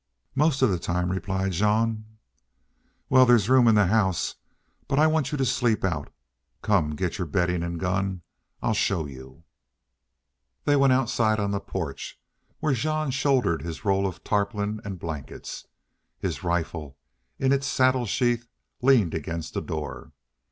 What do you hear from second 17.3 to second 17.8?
in its